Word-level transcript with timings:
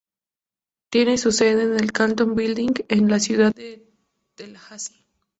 Tiene 0.89 1.19
su 1.19 1.31
sede 1.31 1.61
en 1.61 1.75
el 1.79 1.91
"Carlton 1.91 2.33
Building" 2.33 2.73
en 2.89 3.07
la 3.07 3.19
ciudad 3.19 3.53
de 3.53 3.87
Tallahassee. 4.33 5.05